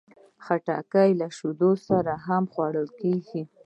خټکی 0.43 1.09
د 1.21 1.23
شیدو 1.37 1.71
سره 1.87 2.13
هم 2.27 2.43
خوړل 2.51 2.89
کېږي. 2.99 3.41